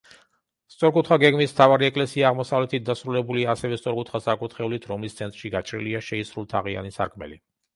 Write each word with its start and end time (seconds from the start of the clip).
სწორკუთხა 0.75 1.17
გეგმის, 1.23 1.51
მთავარი 1.53 1.87
ეკლესია 1.89 2.25
აღმოსავლეთით 2.31 2.87
დასრულებულია 2.87 3.51
ასევე 3.55 3.79
სწორკუთხა 3.83 4.23
საკურთხევლით, 4.29 4.89
რომლის 4.93 5.19
ცენტრში 5.21 5.53
გაჭრილია 5.59 6.03
შეისრულთაღიანი 6.09 6.97
სარკმელი. 6.99 7.41